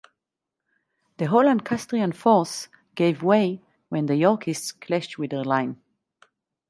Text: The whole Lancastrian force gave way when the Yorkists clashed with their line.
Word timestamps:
The 1.17 1.25
whole 1.25 1.45
Lancastrian 1.45 2.11
force 2.11 2.69
gave 2.95 3.21
way 3.21 3.61
when 3.89 4.07
the 4.07 4.15
Yorkists 4.15 4.71
clashed 4.71 5.19
with 5.19 5.29
their 5.29 5.43
line. 5.43 5.79